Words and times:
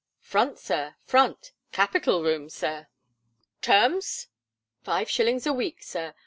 "Front, 0.19 0.57
Sir, 0.57 0.95
front. 1.05 1.51
Capital 1.71 2.23
room, 2.23 2.49
Sir!" 2.49 2.87
"Terms?" 3.61 4.29
"Five 4.81 5.11
shillings 5.11 5.45
a 5.45 5.53
week, 5.53 5.83
Sir. 5.83 6.15